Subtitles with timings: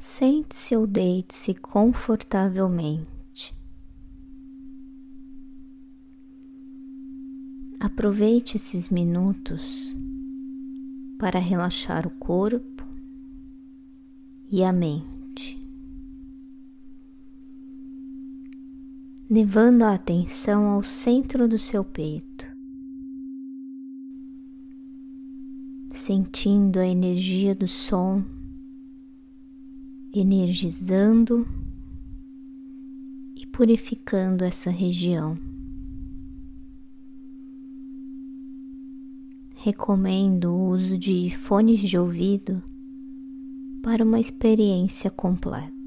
[0.00, 3.52] Sente-se ou deite-se confortavelmente.
[7.80, 9.96] Aproveite esses minutos
[11.18, 12.84] para relaxar o corpo
[14.48, 15.56] e a mente,
[19.28, 22.46] levando a atenção ao centro do seu peito,
[25.92, 28.37] sentindo a energia do som
[30.20, 31.46] energizando
[33.36, 35.36] e purificando essa região.
[39.54, 42.62] Recomendo o uso de fones de ouvido
[43.82, 45.77] para uma experiência completa.